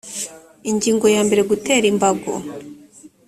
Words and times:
ingingo 0.69 1.05
ya 1.15 1.21
mbere 1.27 1.41
gutera 1.49 1.85
imbago 1.91 2.31